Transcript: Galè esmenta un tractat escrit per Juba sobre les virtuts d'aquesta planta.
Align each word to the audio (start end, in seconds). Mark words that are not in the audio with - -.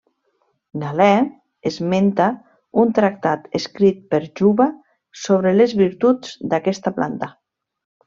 Galè 0.83 1.09
esmenta 1.71 2.31
un 2.85 2.95
tractat 3.01 3.45
escrit 3.61 4.01
per 4.15 4.23
Juba 4.41 4.69
sobre 5.29 5.53
les 5.61 5.81
virtuts 5.85 6.37
d'aquesta 6.55 6.99
planta. 7.01 7.35